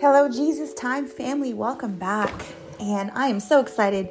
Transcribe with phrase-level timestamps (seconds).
[0.00, 1.52] Hello, Jesus Time family.
[1.52, 2.32] Welcome back.
[2.80, 4.08] And I am so excited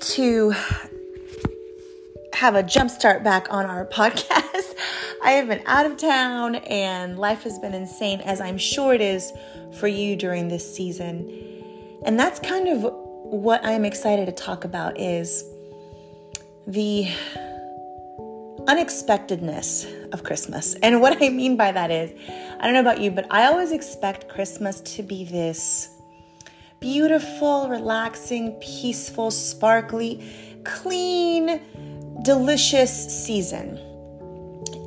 [0.00, 0.52] to
[2.34, 4.74] have a jump start back on our podcast.
[5.22, 9.00] I have been out of town and life has been insane, as I'm sure it
[9.00, 9.32] is
[9.78, 11.30] for you during this season.
[12.04, 15.44] And that's kind of what I'm excited to talk about is
[16.66, 17.08] the
[18.68, 20.74] unexpectedness of Christmas.
[20.82, 22.12] And what I mean by that is,
[22.60, 25.88] I don't know about you, but I always expect Christmas to be this
[26.80, 30.24] beautiful, relaxing, peaceful, sparkly,
[30.64, 31.60] clean,
[32.22, 33.78] delicious season.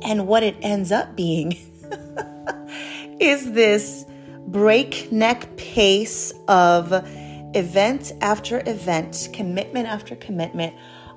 [0.04, 1.52] And what it ends up being
[3.20, 4.04] is this
[4.46, 6.92] breakneck pace of
[7.54, 10.74] event after event, commitment after commitment,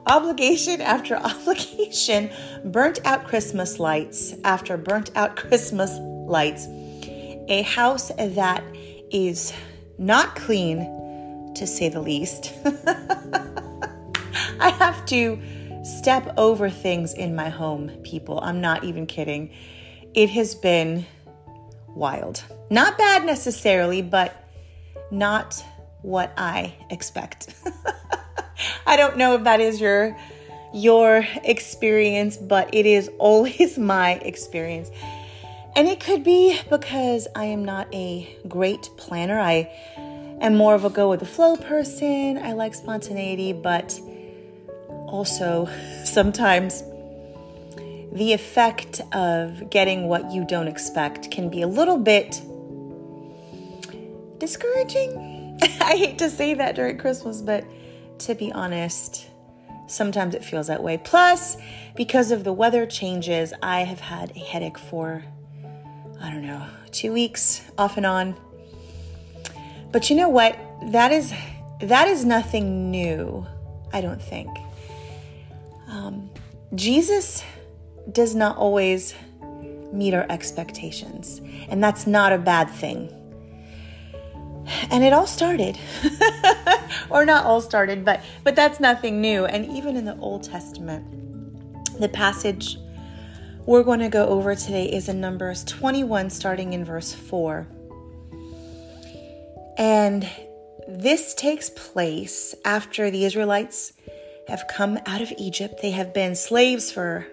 [0.10, 2.30] obligation after obligation,
[2.66, 5.92] burnt out Christmas lights after burnt out Christmas
[6.28, 6.68] lights,
[7.48, 8.64] a house that
[9.12, 9.54] is
[9.98, 10.80] not clean,
[11.56, 12.54] to say the least.
[14.60, 15.40] I have to
[15.84, 18.40] step over things in my home, people.
[18.42, 19.52] I'm not even kidding.
[20.14, 21.06] It has been
[21.88, 22.44] wild.
[22.70, 24.36] Not bad necessarily, but
[25.12, 25.64] not
[26.02, 27.54] what I expect.
[28.86, 30.16] I don't know if that is your
[30.74, 34.90] your experience, but it is always my experience.
[35.76, 39.40] And it could be because I am not a great planner.
[39.40, 39.70] I
[40.42, 42.38] am more of a go with the flow person.
[42.38, 44.00] I like spontaneity, but
[45.08, 45.70] also
[46.04, 46.84] sometimes
[48.12, 52.42] the effect of getting what you don't expect can be a little bit
[54.40, 55.58] discouraging.
[55.62, 57.64] I hate to say that during Christmas, but
[58.20, 59.28] to be honest,
[59.88, 60.98] sometimes it feels that way.
[60.98, 61.58] Plus,
[61.96, 65.24] because of the weather changes, I have had a headache for,
[66.22, 68.36] I don't know, two weeks off and on.
[69.92, 70.58] But you know what?
[70.92, 71.34] That is
[71.82, 73.46] that is nothing new,
[73.94, 74.50] I don't think.
[75.88, 76.30] Um,
[76.76, 77.44] Jesus
[78.12, 79.16] does not always
[79.94, 83.14] meet our expectations, and that's not a bad thing.
[84.92, 85.80] And it all started,
[87.10, 89.46] or not all started, but but that's nothing new.
[89.46, 91.06] And even in the Old Testament,
[92.00, 92.78] the passage
[93.66, 97.68] we're going to go over today is in Numbers 21, starting in verse 4.
[99.78, 100.28] And
[100.88, 103.94] this takes place after the Israelites
[104.48, 105.82] have come out of Egypt.
[105.82, 107.28] They have been slaves for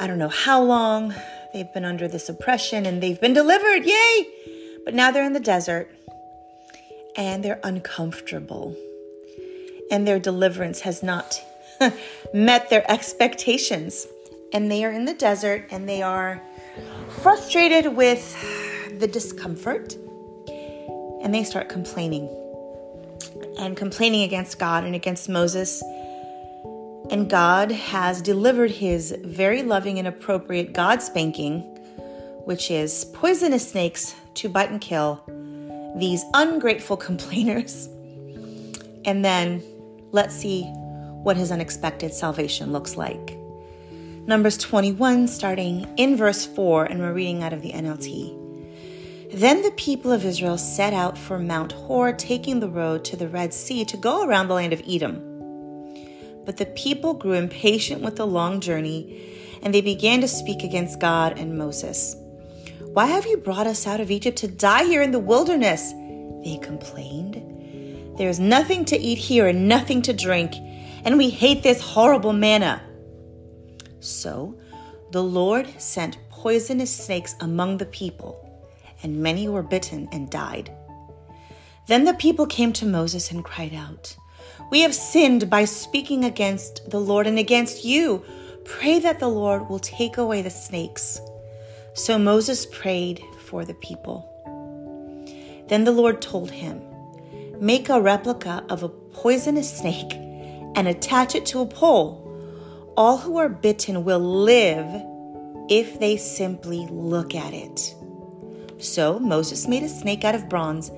[0.00, 1.14] I don't know how long.
[1.52, 3.84] They've been under this oppression and they've been delivered.
[3.84, 4.26] Yay!
[4.84, 5.88] But now they're in the desert
[7.16, 8.76] and they're uncomfortable.
[9.90, 11.40] And their deliverance has not
[12.34, 14.06] met their expectations.
[14.52, 16.42] And they are in the desert and they are
[17.22, 19.96] frustrated with the discomfort.
[21.22, 22.28] And they start complaining
[23.58, 25.82] and complaining against God and against Moses.
[27.10, 31.60] And God has delivered his very loving and appropriate God spanking,
[32.44, 35.22] which is poisonous snakes to bite and kill
[35.96, 37.88] these ungrateful complainers.
[39.04, 39.62] And then
[40.12, 40.62] let's see
[41.22, 43.38] what his unexpected salvation looks like.
[44.26, 48.40] Numbers 21, starting in verse 4, and we're reading out of the NLT.
[49.34, 53.28] Then the people of Israel set out for Mount Hor, taking the road to the
[53.28, 55.16] Red Sea to go around the land of Edom.
[56.46, 61.00] But the people grew impatient with the long journey, and they began to speak against
[61.00, 62.16] God and Moses.
[62.94, 65.90] Why have you brought us out of Egypt to die here in the wilderness?
[66.44, 67.42] They complained.
[68.16, 70.54] There is nothing to eat here and nothing to drink,
[71.04, 72.80] and we hate this horrible manna.
[73.98, 74.56] So
[75.10, 78.38] the Lord sent poisonous snakes among the people,
[79.02, 80.70] and many were bitten and died.
[81.88, 84.16] Then the people came to Moses and cried out,
[84.70, 88.24] We have sinned by speaking against the Lord and against you.
[88.64, 91.20] Pray that the Lord will take away the snakes.
[91.94, 94.28] So Moses prayed for the people.
[95.68, 96.82] Then the Lord told him,
[97.60, 100.12] Make a replica of a poisonous snake
[100.74, 102.20] and attach it to a pole.
[102.96, 104.88] All who are bitten will live
[105.70, 107.94] if they simply look at it.
[108.78, 110.90] So Moses made a snake out of bronze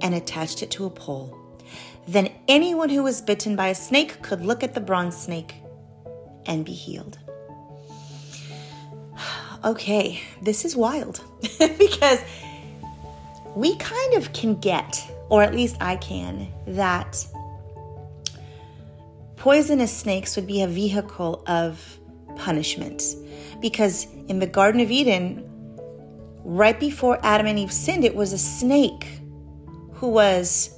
[0.00, 1.38] and attached it to a pole.
[2.08, 5.56] Then anyone who was bitten by a snake could look at the bronze snake
[6.46, 7.18] and be healed
[9.64, 11.22] okay, this is wild
[11.78, 12.20] because
[13.54, 17.26] we kind of can get, or at least I can, that
[19.36, 21.98] poisonous snakes would be a vehicle of
[22.36, 23.02] punishment.
[23.60, 25.48] Because in the Garden of Eden,
[26.44, 29.06] right before Adam and Eve sinned, it was a snake
[29.92, 30.76] who was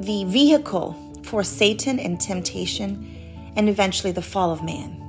[0.00, 5.03] the vehicle for Satan and temptation and eventually the fall of man.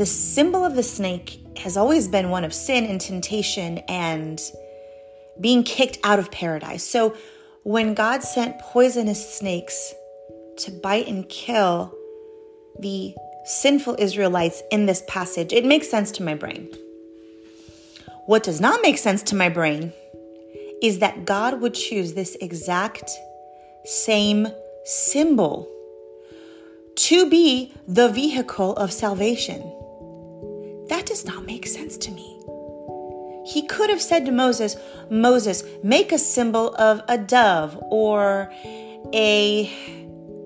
[0.00, 4.40] The symbol of the snake has always been one of sin and temptation and
[5.38, 6.82] being kicked out of paradise.
[6.82, 7.14] So
[7.64, 9.92] when God sent poisonous snakes
[10.60, 11.94] to bite and kill
[12.78, 13.14] the
[13.44, 16.72] sinful Israelites in this passage, it makes sense to my brain.
[18.24, 19.92] What does not make sense to my brain
[20.80, 23.10] is that God would choose this exact
[23.84, 24.48] same
[24.86, 25.68] symbol
[26.94, 29.76] to be the vehicle of salvation.
[30.90, 32.36] That does not make sense to me.
[33.46, 34.76] He could have said to Moses,
[35.08, 38.52] Moses, make a symbol of a dove or
[39.14, 39.72] a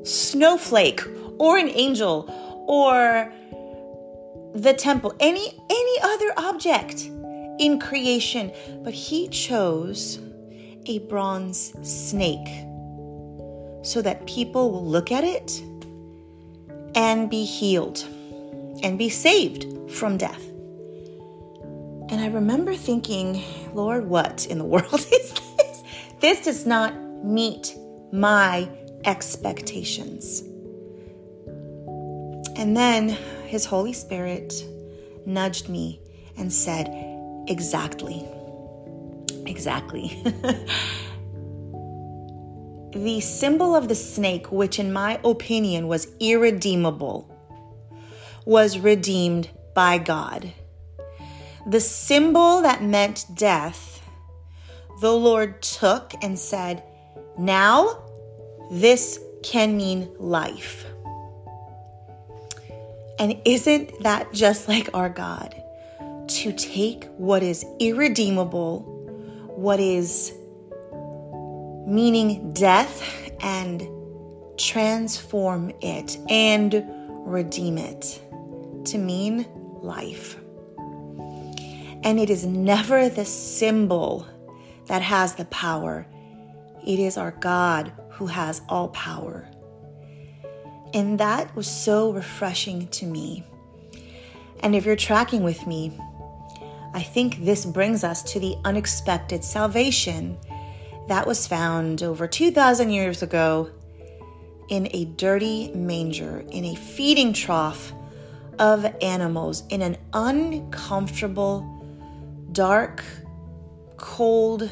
[0.02, 1.02] snowflake
[1.38, 2.26] or an angel
[2.69, 3.32] or
[4.55, 7.11] the temple, any any other object
[7.58, 8.52] in creation,
[8.82, 10.20] but he chose
[10.85, 12.49] a bronze snake
[13.82, 15.62] so that people will look at it
[16.94, 18.05] and be healed
[18.85, 20.45] and be saved from death.
[22.11, 23.43] And I remember thinking,
[23.73, 25.83] Lord, what in the world is this?
[26.21, 26.95] This does not
[27.25, 27.75] meet
[28.13, 28.69] my
[29.05, 30.43] expectations.
[32.57, 33.09] And then
[33.47, 34.65] his Holy Spirit
[35.27, 36.01] nudged me
[36.37, 36.89] and said,
[37.49, 38.25] Exactly.
[39.47, 40.23] Exactly.
[42.93, 47.34] the symbol of the snake, which in my opinion was irredeemable,
[48.44, 50.52] was redeemed by God.
[51.67, 54.02] The symbol that meant death,
[55.00, 56.82] the Lord took and said,
[57.38, 58.02] Now
[58.70, 60.85] this can mean life.
[63.19, 65.55] And isn't that just like our God?
[66.26, 68.81] To take what is irredeemable,
[69.55, 70.32] what is
[71.87, 73.88] meaning death, and
[74.56, 76.85] transform it and
[77.25, 78.23] redeem it
[78.85, 79.47] to mean
[79.82, 80.37] life.
[82.03, 84.26] And it is never the symbol
[84.87, 86.06] that has the power,
[86.87, 89.49] it is our God who has all power.
[90.93, 93.44] And that was so refreshing to me.
[94.61, 95.99] And if you're tracking with me,
[96.93, 100.38] I think this brings us to the unexpected salvation
[101.09, 103.71] that was found over 2,000 years ago
[104.69, 107.93] in a dirty manger, in a feeding trough
[108.58, 111.69] of animals, in an uncomfortable,
[112.52, 113.02] dark,
[113.96, 114.70] cold,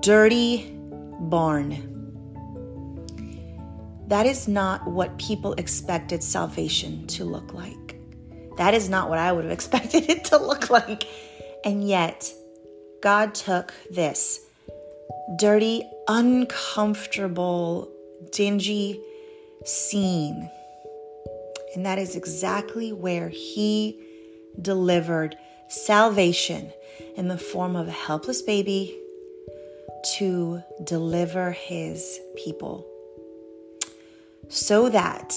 [0.00, 0.74] dirty
[1.20, 1.88] barn.
[4.08, 7.96] That is not what people expected salvation to look like.
[8.56, 11.04] That is not what I would have expected it to look like.
[11.64, 12.32] And yet,
[13.02, 14.40] God took this
[15.36, 17.90] dirty, uncomfortable,
[18.32, 19.00] dingy
[19.64, 20.50] scene.
[21.74, 23.98] And that is exactly where He
[24.60, 25.36] delivered
[25.68, 26.72] salvation
[27.16, 28.98] in the form of a helpless baby
[30.16, 32.86] to deliver His people.
[34.48, 35.32] So that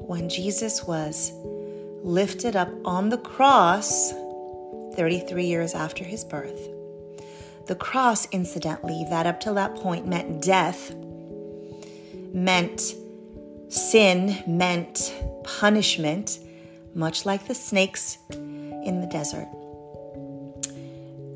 [0.00, 1.32] when Jesus was
[2.02, 4.12] lifted up on the cross,
[4.94, 6.68] 33 years after his birth,
[7.66, 10.94] the cross, incidentally, that up till that point meant death,
[12.32, 12.94] meant
[13.68, 16.38] sin, meant punishment,
[16.94, 19.48] much like the snakes in the desert.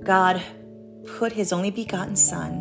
[0.05, 0.43] God
[1.19, 2.61] put his only begotten Son,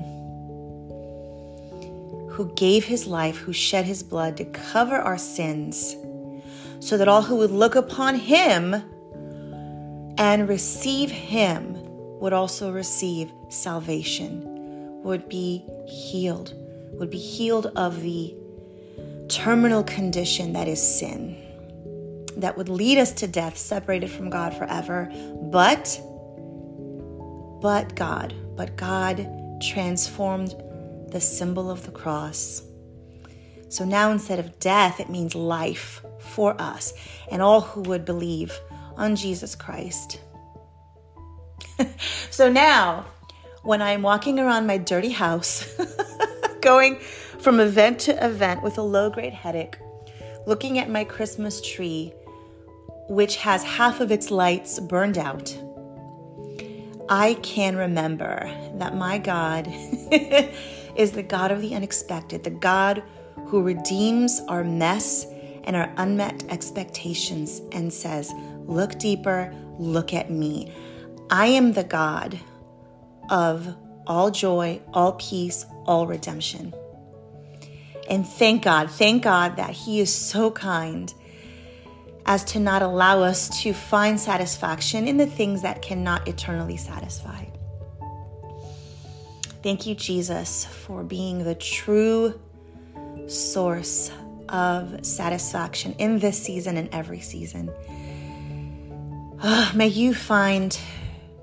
[2.31, 5.95] who gave his life, who shed his blood to cover our sins,
[6.79, 8.73] so that all who would look upon him
[10.17, 11.77] and receive him
[12.19, 14.43] would also receive salvation,
[15.03, 16.53] would be healed,
[16.93, 18.35] would be healed of the
[19.31, 21.37] terminal condition that is sin,
[22.37, 25.09] that would lead us to death, separated from God forever.
[25.51, 25.99] But,
[27.61, 29.27] but God, but God
[29.61, 30.53] transformed
[31.11, 32.61] the symbol of the cross.
[33.69, 36.93] So now instead of death, it means life for us
[37.31, 38.59] and all who would believe
[38.97, 40.19] on Jesus Christ.
[42.29, 43.05] so now,
[43.63, 45.73] when I'm walking around my dirty house,
[46.61, 46.99] going
[47.41, 49.77] from event to event with a low grade headache,
[50.45, 52.13] looking at my Christmas tree,
[53.09, 55.57] which has half of its lights burned out,
[57.09, 59.67] I can remember that my God
[60.95, 63.03] is the God of the unexpected, the God
[63.47, 65.25] who redeems our mess
[65.63, 68.31] and our unmet expectations and says,
[68.65, 70.71] Look deeper, look at me.
[71.29, 72.39] I am the God
[73.29, 73.75] of
[74.07, 76.73] all joy, all peace, all redemption.
[78.11, 81.11] And thank God, thank God that He is so kind
[82.25, 87.45] as to not allow us to find satisfaction in the things that cannot eternally satisfy.
[89.63, 92.37] Thank you, Jesus, for being the true
[93.27, 94.11] source
[94.49, 97.71] of satisfaction in this season and every season.
[99.41, 100.77] Oh, may you find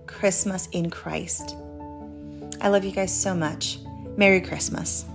[0.07, 1.57] Christmas in Christ.
[2.61, 3.79] I love you guys so much.
[4.19, 5.07] Merry Christmas.